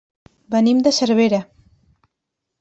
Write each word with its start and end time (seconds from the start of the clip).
Venim 0.55 0.79
de 0.87 0.95
Cervera. 1.01 1.41